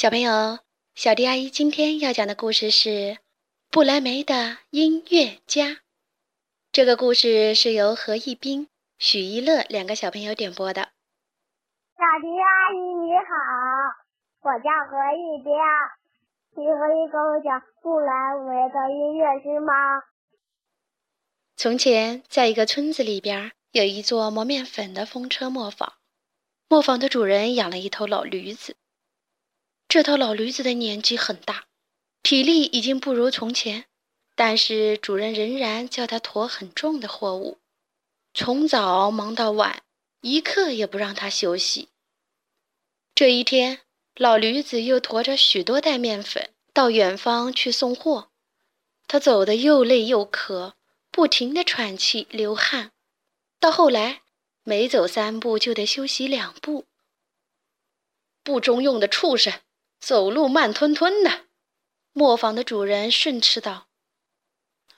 [0.00, 0.60] 小朋友，
[0.94, 2.88] 小迪阿姨今天要讲的故事是
[3.70, 5.66] 《不莱梅的音乐家》。
[6.72, 8.66] 这个故事是由何一冰、
[8.96, 10.88] 许一乐两个小朋友点播的。
[11.98, 13.28] 小迪阿姨你好，
[14.40, 15.52] 我叫何一冰，
[16.56, 19.74] 你可以给我讲不莱梅的音乐师吗？
[21.56, 25.92] 从前，在一个村子里边，有一座磨面粉的风车磨坊，
[26.70, 28.76] 磨坊的主人养了一头老驴子。
[29.90, 31.64] 这头老驴子的年纪很大，
[32.22, 33.86] 体力已经不如从前，
[34.36, 37.58] 但是主人仍然叫它驮很重的货物，
[38.32, 39.82] 从早忙到晚，
[40.20, 41.88] 一刻也不让它休息。
[43.16, 43.80] 这一天，
[44.14, 48.30] 老驴子又驮着许多袋面粉到远方去送货，
[49.08, 50.76] 他走得又累又渴，
[51.10, 52.92] 不停地喘气流汗，
[53.58, 54.22] 到后来
[54.62, 56.86] 每走三步就得休息两步。
[58.44, 59.52] 不中用的畜生！
[60.00, 61.46] 走路慢吞吞的，
[62.12, 63.88] 磨坊的主人训斥道。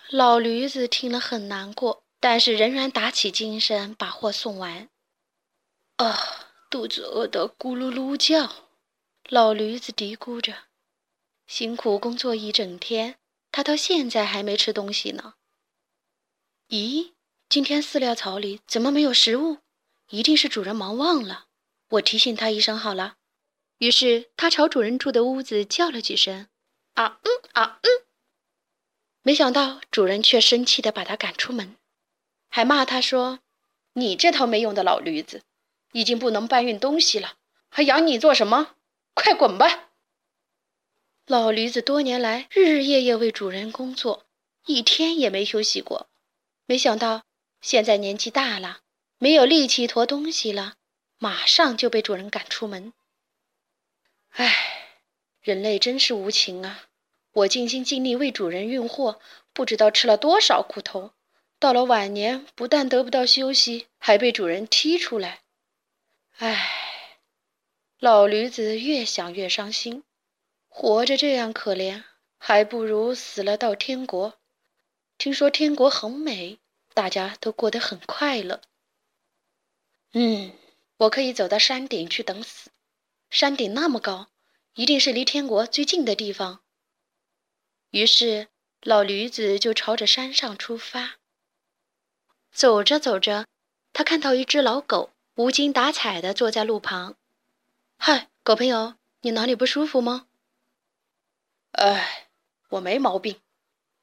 [0.09, 4.89] 老驴子听了很难过，但是仍然打起精神把货送完。
[5.97, 8.69] 啊，肚子饿得咕噜噜叫，
[9.29, 10.55] 老驴子嘀咕着，
[11.47, 13.17] 辛苦工作一整天，
[13.51, 15.35] 他到现在还没吃东西呢。
[16.69, 17.13] 咦，
[17.49, 19.59] 今天饲料槽里怎么没有食物？
[20.11, 21.47] 一定是主人忙忘了，
[21.89, 23.17] 我提醒他一声好了。
[23.83, 26.47] 于是他朝主人住的屋子叫了几声，
[26.95, 27.91] 啊嗯啊嗯，
[29.23, 31.75] 没想到主人却生气地把他赶出门，
[32.49, 33.41] 还骂他说
[33.95, 35.43] ：“你这头没用的老驴子，
[35.91, 37.35] 已经不能搬运东西了，
[37.71, 38.77] 还养你做什么？
[39.15, 39.91] 快滚吧！”
[41.27, 44.27] 老驴子多年来日日夜夜为主人工作，
[44.67, 46.09] 一天也没休息过，
[46.67, 47.25] 没想到
[47.61, 48.83] 现在年纪大了，
[49.19, 50.75] 没有力气驮东西了，
[51.19, 52.93] 马上就被主人赶出门。
[54.33, 54.97] 唉，
[55.43, 56.89] 人类真是无情啊！
[57.33, 59.21] 我尽心尽力为主人运货，
[59.53, 61.13] 不知道吃了多少苦头。
[61.59, 65.43] 到了晚年，不但得不到休息，还被主人踢出来。
[66.39, 67.21] 唉，
[67.99, 70.03] 老驴子越想越伤心，
[70.69, 72.03] 活着这样可怜，
[72.39, 74.39] 还不如死了到天国。
[75.19, 76.59] 听说天国很美，
[76.95, 78.63] 大家都过得很快乐。
[80.15, 80.53] 嗯，
[80.97, 82.71] 我可以走到山顶去等死。
[83.31, 84.29] 山顶那么高，
[84.75, 86.63] 一定是离天国最近的地方。
[87.91, 88.49] 于是，
[88.81, 91.19] 老驴子就朝着山上出发。
[92.51, 93.47] 走着走着，
[93.93, 97.17] 他看到一只老狗无精打采地坐在路旁。
[97.99, 100.29] “嗨，狗朋友，你哪里不舒服吗
[101.73, 102.31] ？”“哎，
[102.71, 103.41] 我没毛病，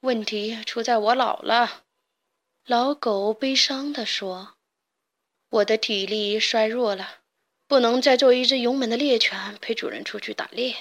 [0.02, 1.86] 问题出在我老了。”
[2.66, 4.58] 老狗悲伤地说
[5.50, 7.19] ，“我的体力衰弱了。”
[7.70, 10.76] 不能再做一只勇猛的猎犬陪主人出去打猎，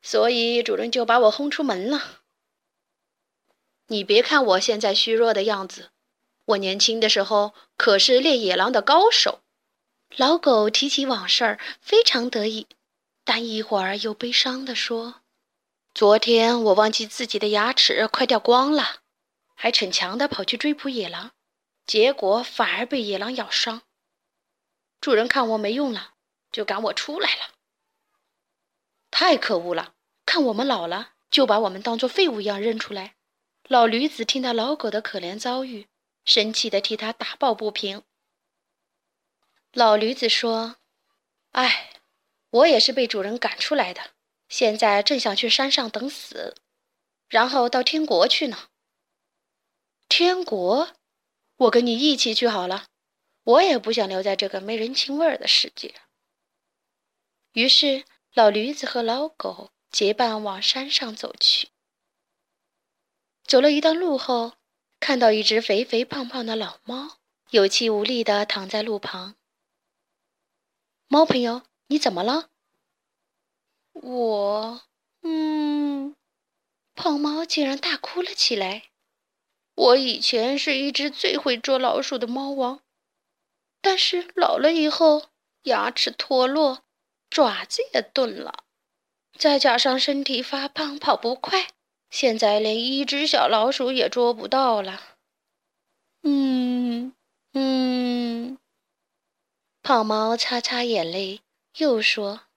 [0.00, 2.20] 所以主人就把我轰出门了。
[3.88, 5.90] 你别看我现在虚弱的样子，
[6.46, 9.42] 我年轻的时候可是猎野狼的高手。
[10.16, 12.66] 老狗提起往事，非常得意，
[13.22, 15.20] 但一会儿又悲伤地说
[15.94, 19.02] ：“昨天我忘记自己的牙齿快掉光了，
[19.54, 21.32] 还逞强地跑去追捕野狼，
[21.84, 23.82] 结果反而被野狼咬伤。”
[25.00, 26.14] 主人看我没用了，
[26.50, 27.54] 就赶我出来了。
[29.10, 29.94] 太可恶了！
[30.26, 33.14] 看我们老了，就把我们当做废物一样扔出来。
[33.64, 35.88] 老驴子听到老狗的可怜遭遇，
[36.24, 38.02] 生气地替他打抱不平。
[39.72, 40.76] 老驴子说
[41.52, 41.90] ：“哎，
[42.50, 44.10] 我也是被主人赶出来的，
[44.48, 46.54] 现在正想去山上等死，
[47.28, 48.68] 然后到天国去呢。
[50.08, 50.90] 天国，
[51.56, 52.87] 我跟你一起去好了。”
[53.48, 55.94] 我也不想留在这个没人情味儿的世界。
[57.52, 58.04] 于是，
[58.34, 61.70] 老驴子和老狗结伴往山上走去。
[63.44, 64.58] 走了一段路后，
[65.00, 69.36] 看到一只肥肥胖胖的老猫，有气无力地躺在路旁。
[71.06, 72.50] 猫朋友，你怎么了？
[73.94, 74.82] 我……
[75.22, 76.14] 嗯……
[76.94, 78.90] 胖猫竟然大哭了起来。
[79.74, 82.82] 我以前是一只最会捉老鼠的猫王。
[83.80, 85.30] 但是老了以后，
[85.62, 86.84] 牙齿脱落，
[87.30, 88.64] 爪子也钝了，
[89.38, 91.68] 再加上身体发胖，跑不快，
[92.10, 95.16] 现在连一只小老鼠也捉不到了。
[96.22, 97.14] 嗯
[97.52, 98.58] 嗯，
[99.82, 101.42] 胖猫擦擦眼泪，
[101.76, 102.48] 又说：“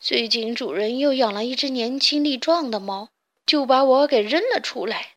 [0.00, 3.10] 最近主人又养了一只年轻力壮的猫，
[3.46, 5.14] 就把我给扔了出来。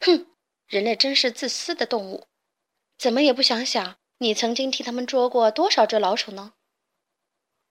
[0.00, 0.26] 哼，
[0.66, 2.26] 人类真是自私的动物，
[2.98, 6.52] 怎么也不想想。”你曾经替他们捉过多少只老鼠呢？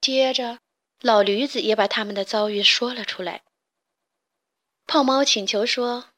[0.01, 0.59] 接着，
[0.99, 3.43] 老驴子也把他们的遭遇说了出来。
[4.85, 6.09] 胖猫请求说：“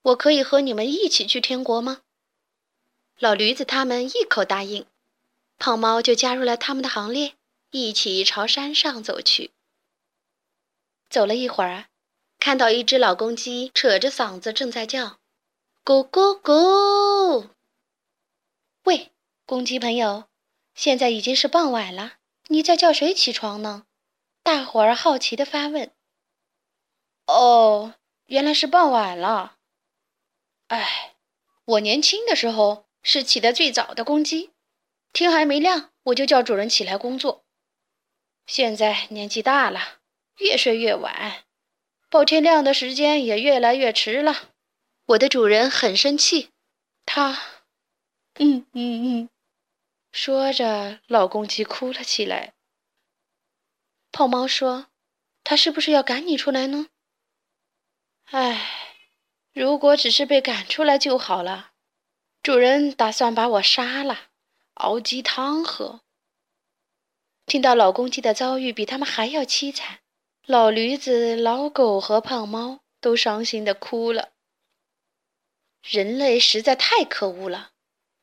[0.00, 2.00] 我可以和你们一起去天国吗？”
[3.20, 4.86] 老驴子他们一口答应。
[5.58, 7.34] 胖猫就加入了他们的行列，
[7.70, 9.50] 一起朝山上走去。
[11.10, 11.88] 走了一会儿，
[12.40, 15.18] 看到一只老公鸡扯着嗓子正在叫
[15.84, 17.50] ：“咕咕咕！”
[18.84, 19.12] 喂，
[19.46, 20.24] 公鸡朋友，
[20.74, 22.14] 现在已经是傍晚了，
[22.46, 23.84] 你在叫谁起床呢？
[24.42, 25.92] 大伙儿好奇地发问。
[27.26, 27.94] 哦，
[28.24, 29.58] 原来是傍晚了。
[30.68, 31.14] 哎，
[31.66, 34.50] 我年轻的时候是起得最早的公鸡，
[35.12, 37.44] 天还没亮我就叫主人起来工作。
[38.46, 39.98] 现在年纪大了，
[40.38, 41.44] 越睡越晚，
[42.08, 44.52] 报天亮的时间也越来越迟了。
[45.04, 46.48] 我的主人很生气，
[47.04, 47.42] 他，
[48.36, 49.28] 嗯嗯嗯，
[50.16, 52.54] 说着，老公鸡哭了起来。
[54.12, 54.86] 胖猫说
[55.42, 56.86] ：“他是不是要赶你出来呢？”
[58.30, 58.94] 唉，
[59.52, 61.72] 如果只是被赶出来就好了。
[62.44, 64.28] 主人打算把我杀了，
[64.74, 66.02] 熬鸡汤喝。
[67.44, 69.98] 听到老公鸡的遭遇比他们还要凄惨，
[70.46, 74.34] 老驴子、老狗和胖猫都伤心的哭了。
[75.82, 77.72] 人类实在太可恶了，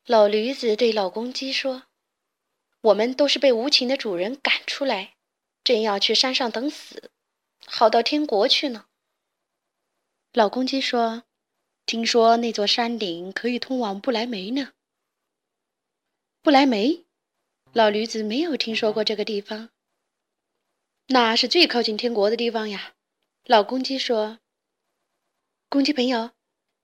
[0.06, 1.83] 老驴子对老公鸡说
[2.81, 5.15] ：“我们都是被无情的主人赶出来。”
[5.63, 7.12] 正要去山上等死，
[7.68, 8.88] 好到天国去呢。
[10.33, 11.25] 老公鸡说
[11.86, 14.74] ：“听说那座山顶可以通往不来梅呢。”
[16.42, 17.06] 不来梅，
[17.74, 19.69] 老驴子没有听说过这个地方。
[21.09, 22.95] 那是最靠近天国的地方呀。
[23.45, 24.39] 老公鸡说
[25.69, 26.31] ：“公鸡朋友，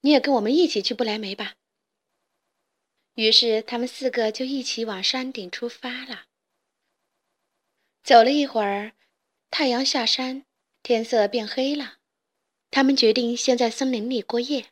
[0.01, 1.55] 你也跟我们一起去不来梅吧。”
[3.17, 6.25] 于是他们四个就一起往山顶出发了。
[8.03, 8.93] 走了一会儿，
[9.49, 10.45] 太阳下山，
[10.83, 11.97] 天色变黑了。
[12.69, 14.67] 他们决定先在森林里过夜。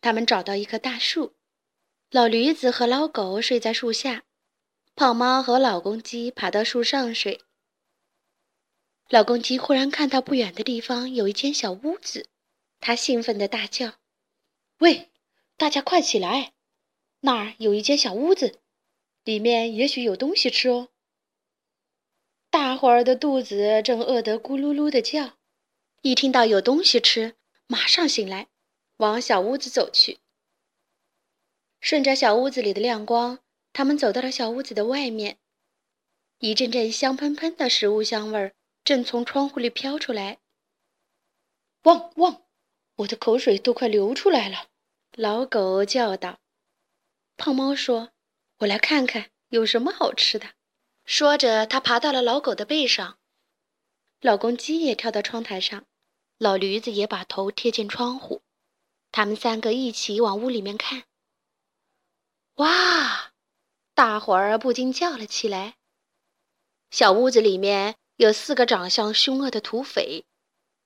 [0.00, 1.34] 他们找到一棵大树，
[2.10, 4.22] 老驴子和老狗睡在树下，
[4.94, 7.40] 胖猫和老公鸡爬到树上睡。
[9.08, 12.28] 老公鸡忽然看到不远的地方有一间小屋子，
[12.78, 13.94] 他兴奋地大叫
[14.78, 15.10] ：“喂，
[15.56, 16.52] 大家快起来！
[17.20, 18.60] 那儿有一间小屋子，
[19.24, 20.88] 里面也许有东西吃哦。”
[22.50, 25.38] 大伙儿的肚子正饿得咕噜噜的叫，
[26.02, 27.36] 一听到有东西吃，
[27.66, 28.48] 马上醒来，
[28.96, 30.18] 往小屋子走去。
[31.80, 33.38] 顺着小屋子里的亮光，
[33.72, 35.38] 他们走到了小屋子的外面。
[36.40, 40.38] 一阵阵香喷喷的食物香味儿正从窗户里飘出来。
[41.84, 42.42] 汪汪！
[42.96, 44.68] 我的口水都快流出来了。
[45.12, 46.40] 老狗叫道。
[47.40, 48.10] 胖猫说
[48.60, 50.50] ：“我来看看有什么好吃的。”
[51.06, 53.16] 说着，他爬到了老狗的背上。
[54.20, 55.86] 老公鸡也跳到窗台上，
[56.36, 58.42] 老驴子也把头贴近窗户。
[59.10, 61.04] 他们三个一起往屋里面看。
[62.56, 63.32] 哇！
[63.94, 65.76] 大伙儿不禁叫了起来。
[66.90, 70.26] 小屋子里面有四个长相凶恶的土匪，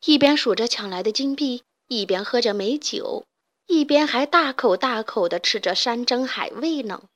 [0.07, 3.27] 一边数着抢来的金币，一边喝着美酒，
[3.67, 7.09] 一边还大口大口的吃着山珍海味呢。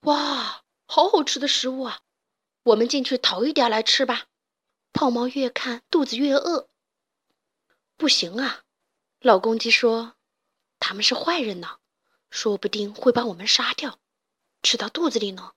[0.00, 0.64] 哇！
[0.90, 2.00] 好好吃的食物啊！
[2.62, 4.28] 我们进去讨一点来吃吧。
[4.94, 6.70] 胖猫越看肚子越饿。
[7.98, 8.62] 不行啊，
[9.20, 10.14] 老公鸡说
[10.80, 11.76] ：“他们是坏人呢，
[12.30, 13.98] 说不定会把我们杀掉，
[14.62, 15.52] 吃到肚子里呢。”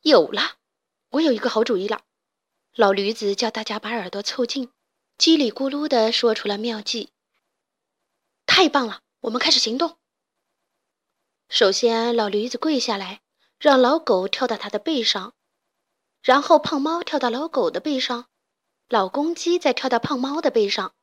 [0.00, 0.56] 有了，
[1.10, 2.04] 我有一个好主意了。
[2.74, 4.72] 老驴子叫大家把耳朵凑近，
[5.18, 7.10] 叽里咕噜的说出了妙计。
[8.56, 9.98] 太棒了，我们开始行动。
[11.50, 13.20] 首先，老驴子跪下来。
[13.58, 15.34] 让老狗跳到它的背上，
[16.22, 18.30] 然后胖猫跳到老狗的背上，
[18.88, 20.94] 老公鸡再跳到胖猫的背上，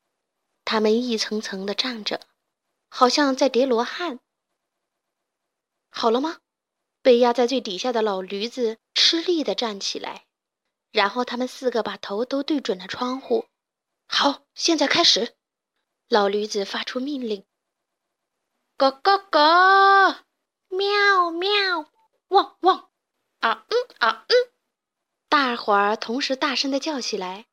[0.66, 2.22] 它们一层层的站着，
[2.90, 4.20] 好像在叠罗汉。
[5.92, 6.40] 好了吗？
[7.04, 10.26] 被压在最底下的老驴子吃力的站起来，
[10.92, 13.46] 然后他们四个把头都对准了窗户。
[14.08, 15.36] 好，现在开始。
[16.10, 17.44] 老驴子发出命令：
[18.78, 20.26] 咯咯咯，
[20.70, 21.92] 喵喵。
[22.30, 22.90] 汪汪！
[23.40, 24.36] 啊嗯啊嗯！
[25.30, 27.46] 大伙儿同时大声的叫起来。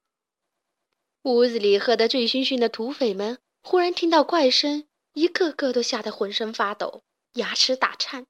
[1.22, 7.02] 屋子里喝得醉醺醺的土匪们忽然听到怪声，一个个都吓得浑身发抖，
[7.34, 8.26] 牙齿打颤。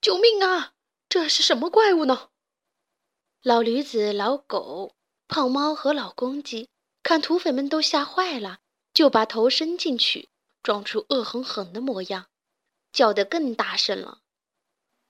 [0.00, 0.72] 救命啊！
[1.10, 2.30] 这是什么怪物呢？
[3.42, 4.94] 老驴子、老狗、
[5.26, 6.70] 胖猫和老公鸡
[7.02, 8.60] 看土匪们都吓坏了，
[8.98, 10.28] 就把头伸进去，
[10.60, 12.26] 装出恶狠狠的模样，
[12.90, 14.22] 叫得更大声了。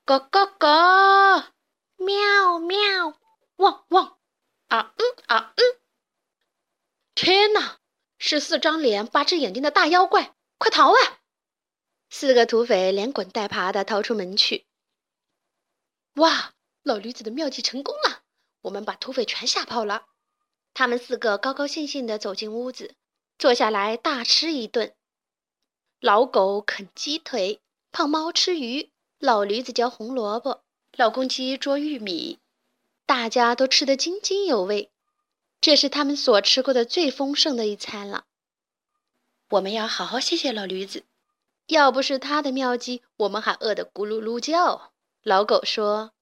[0.04, 1.54] 咯咯咯，
[1.96, 3.18] 喵喵，
[3.56, 4.18] 汪汪！
[4.66, 5.80] 啊嗯啊嗯！
[7.14, 7.78] 天哪，
[8.18, 10.36] 是四张脸、八只眼睛的大妖怪！
[10.58, 11.20] 快逃啊！
[12.10, 14.66] 四个土匪连滚带爬的逃出门去。
[16.16, 16.52] 哇，
[16.82, 18.20] 老驴子的妙计成功了！
[18.60, 20.04] 我们把土匪全吓跑了。
[20.74, 22.94] 他们四个高高兴兴地走进屋子，
[23.38, 24.94] 坐下来大吃一顿。
[26.00, 27.60] 老狗啃鸡腿，
[27.92, 30.62] 胖猫吃鱼，老驴子嚼红萝卜，
[30.96, 32.40] 老公鸡捉玉米，
[33.06, 34.90] 大家都吃得津津有味。
[35.60, 38.24] 这是他们所吃过的最丰盛的一餐了。
[39.50, 41.04] 我们要好好谢谢老驴子，
[41.66, 44.92] 要不是他的妙计，我们还饿得咕噜噜叫。
[45.22, 46.12] 老狗说：“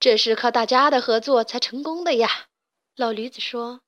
[0.00, 2.48] 这是靠大家的合作才成功的呀。”
[2.96, 3.80] 老驴子说：“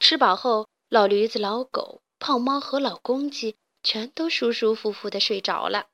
[0.00, 5.88] 吃饱后，老驴子、老狗、胖猫和老公鸡全都舒舒服服的睡着了。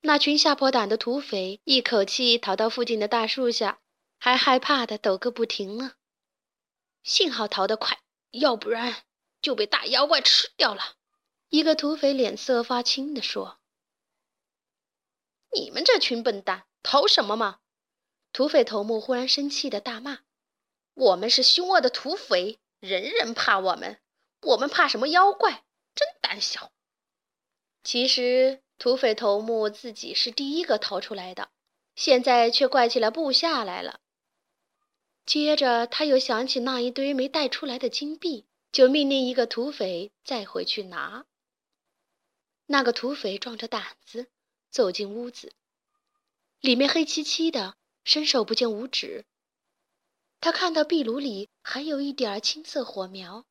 [0.00, 3.78] 那群吓破胆的土匪一口气逃到附近的大树下，
[4.18, 5.92] 还害怕的抖个不停呢。
[7.04, 8.00] 幸好逃得快，
[8.32, 9.04] 要不然
[9.40, 10.96] 就被大妖怪吃掉了。”
[11.48, 13.60] 一个土匪脸色发青地说
[15.54, 17.60] ：“你们这群笨蛋，逃什么嘛！”
[18.34, 20.22] 土匪头目忽然生气的大骂。
[20.94, 23.98] 我们是凶恶的土匪，人人怕我们。
[24.42, 25.64] 我们怕什么妖怪？
[25.94, 26.70] 真胆小！
[27.82, 31.50] 其实土匪头目自己是第一个逃出来的，
[31.94, 34.00] 现在却怪起了部下来了。
[35.24, 41.26] 接着他又想起那一堆没带出来的金币，就命令一个土匪再回去拿。
[42.66, 44.28] 那个土匪壮着胆子
[44.70, 45.52] 走进屋子，
[46.60, 49.24] 里面黑漆漆的，伸手不见五指。
[50.40, 53.44] 他看到壁炉里还有一点青色火苗，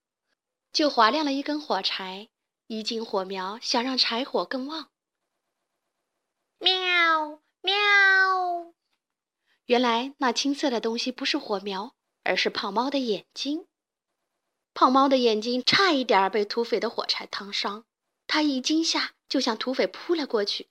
[0.72, 2.30] 就划亮了一根火柴，
[2.68, 4.90] 一进火苗，想让柴火更旺。
[6.60, 8.74] 喵喵！
[9.66, 11.94] 原来那青色的东西不是火苗，
[12.24, 13.68] 而是胖猫的眼睛。
[14.74, 17.84] 胖猫的眼睛差一点被土匪的火柴烫伤，
[18.28, 20.70] 它一惊吓就向土匪扑了过去。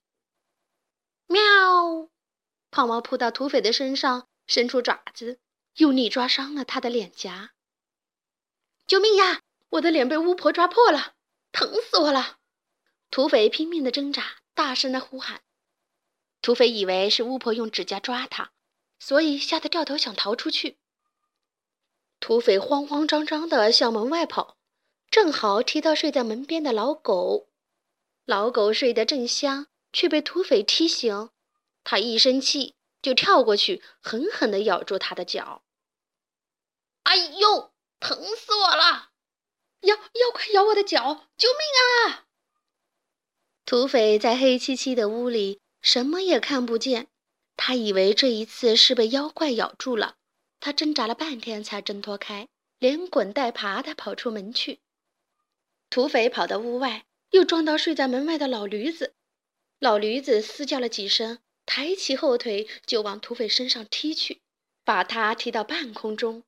[1.26, 2.08] 喵！
[2.70, 5.40] 胖猫扑到土匪的身上，伸出爪子。
[5.76, 7.52] 用力抓伤了他的脸颊。
[8.86, 9.42] 救命呀！
[9.70, 11.14] 我的脸被巫婆抓破了，
[11.50, 12.38] 疼死我了！
[13.10, 15.42] 土匪拼命的挣扎，大声的呼喊。
[16.42, 18.52] 土匪以为是巫婆用指甲抓他，
[19.00, 20.78] 所以吓得掉头想逃出去。
[22.20, 24.56] 土匪慌慌张张的向门外跑，
[25.10, 27.48] 正好踢到睡在门边的老狗。
[28.24, 31.30] 老狗睡得正香，却被土匪踢醒。
[31.82, 35.62] 他一生气就跳过去，狠狠地咬住他的脚。
[37.02, 37.70] 哎呦，
[38.00, 39.10] 疼死我了！
[39.80, 42.24] 妖妖怪咬我的脚，救命啊！
[43.66, 47.08] 土匪在黑漆漆的屋里什么也看不见，
[47.58, 50.16] 他以为这一次是被妖怪咬住了。
[50.58, 54.80] 他挣扎了半天才挣脱开，连滚带爬的跑出门去。
[55.90, 59.14] 土匪跑到屋外，又撞到睡在门外的老驴子。
[59.78, 64.40] 老驴子嘶叫了几声，抬起后腿就往土匪身上踢去，
[64.84, 66.44] 把他踢到半空中。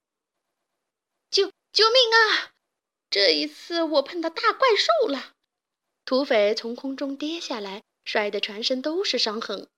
[1.30, 2.52] 救救命啊！
[3.11, 5.35] 这一次我碰到大怪兽了。
[6.04, 9.68] 土匪从空中跌下来，摔得全身都是伤痕。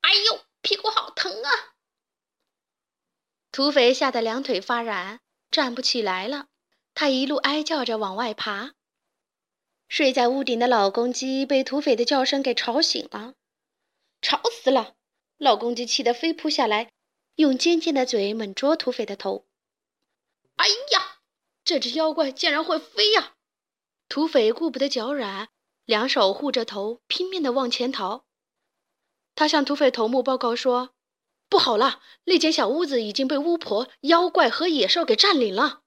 [0.00, 1.74] 哎呦，屁股好疼啊！
[3.52, 6.46] 土匪吓得两腿发软，站不起来了。
[6.94, 8.72] 他一路哀叫着往外爬。
[9.88, 13.34] 睡在屋顶的老公鸡被土匪的叫声给吵醒了，
[14.26, 14.96] 吵死了！
[15.38, 16.90] 老公鸡气得飞扑下来，
[17.36, 19.46] 用尖尖的嘴猛啄土匪的头。
[20.56, 21.20] 哎呀，
[21.62, 23.34] 这只妖怪竟然会飞呀！
[24.08, 25.50] 土匪顾不得脚软，
[25.84, 28.24] 两手护着头，拼命地往前逃。
[29.36, 30.90] 他向土匪头目报告说
[31.48, 35.82] ：“不好了，那间小屋子已经被巫婆、妖怪和野兽给占领了。”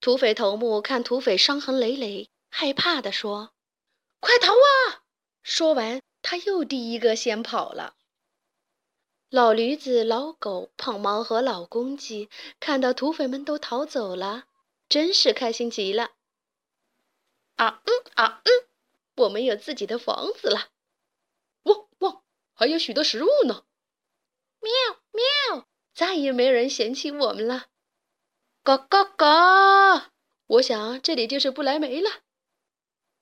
[0.00, 3.50] 土匪头目看土匪伤痕累累，害怕地说
[4.20, 5.02] ：“快逃啊！”
[5.42, 7.96] 说完，他又第一个先跑了。
[9.28, 14.46] 老驴子、老狗、胖猫和老公鸡看到土匪们都逃走了，
[14.88, 16.10] 真是开心极了。
[17.56, 18.50] 啊嗯啊嗯，
[19.16, 20.70] 我们有自己的房子了！
[21.64, 22.22] 汪汪，
[22.54, 23.64] 还有许多食物呢！
[24.60, 24.72] 喵
[25.12, 27.66] 喵，再也没人嫌弃我们了！
[28.62, 30.12] 嘎嘎嘎，
[30.46, 32.10] 我想这里就是不来梅了。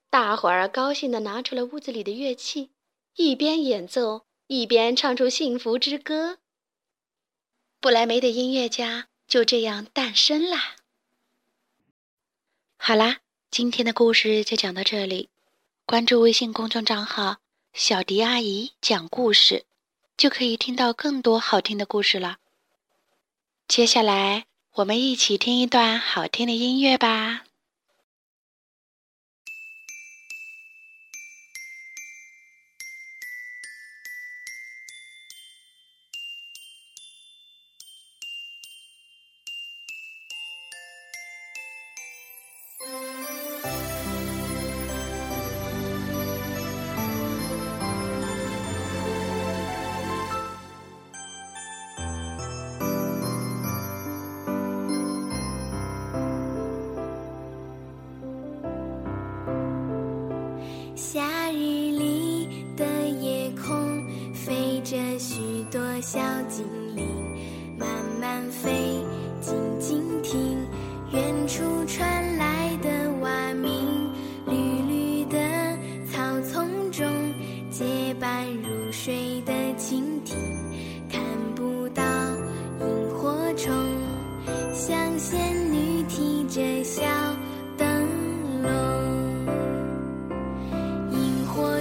[0.08, 2.70] 大伙儿高兴地拿出了屋子里的乐器，
[3.18, 4.24] 一边演奏。
[4.50, 6.38] 一边唱出幸福之歌，
[7.80, 10.76] 不莱梅的音乐家就这样诞生啦。
[12.78, 13.18] 好啦，
[13.50, 15.28] 今天的故事就讲到这里。
[15.84, 17.40] 关注微信公众账号
[17.74, 19.66] “小迪阿姨讲故事”，
[20.16, 22.38] 就可以听到更多好听的故事了。
[23.66, 24.46] 接下来，
[24.76, 27.44] 我们一起听一段好听的音乐吧。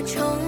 [0.07, 0.46] 重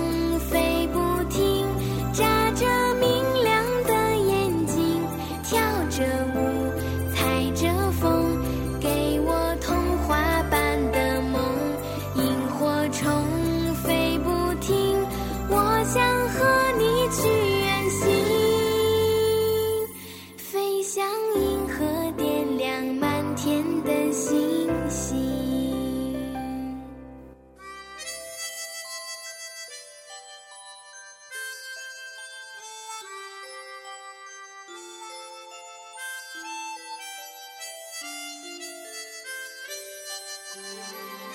[40.59, 41.28] Música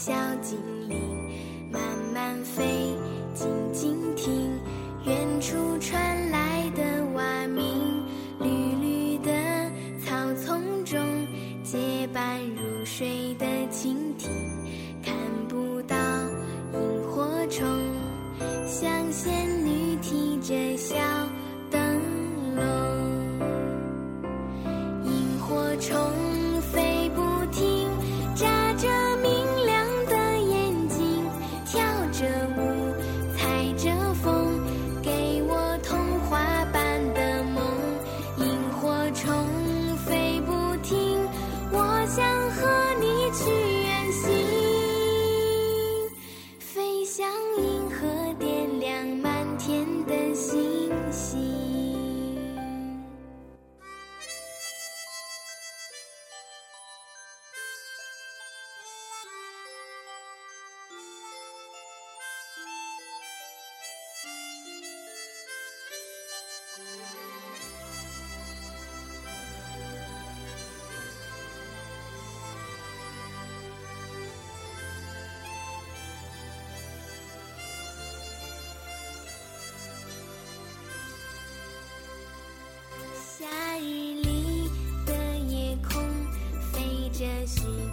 [0.00, 0.58] 小精
[0.88, 1.09] 灵，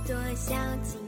[0.08, 1.07] 多小精灵。